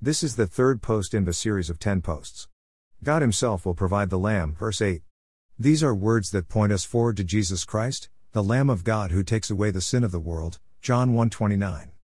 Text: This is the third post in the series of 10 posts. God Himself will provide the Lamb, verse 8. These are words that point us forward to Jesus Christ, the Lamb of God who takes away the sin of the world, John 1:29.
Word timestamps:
This 0.00 0.22
is 0.22 0.36
the 0.36 0.46
third 0.46 0.80
post 0.80 1.12
in 1.12 1.24
the 1.24 1.32
series 1.32 1.68
of 1.68 1.80
10 1.80 2.02
posts. 2.02 2.46
God 3.02 3.20
Himself 3.20 3.66
will 3.66 3.74
provide 3.74 4.10
the 4.10 4.18
Lamb, 4.18 4.54
verse 4.54 4.80
8. 4.80 5.02
These 5.58 5.82
are 5.82 5.92
words 5.92 6.30
that 6.30 6.48
point 6.48 6.70
us 6.70 6.84
forward 6.84 7.16
to 7.16 7.24
Jesus 7.24 7.64
Christ, 7.64 8.08
the 8.30 8.44
Lamb 8.44 8.70
of 8.70 8.84
God 8.84 9.10
who 9.10 9.24
takes 9.24 9.50
away 9.50 9.72
the 9.72 9.80
sin 9.80 10.04
of 10.04 10.12
the 10.12 10.20
world, 10.20 10.60
John 10.80 11.14
1:29. 11.14 11.90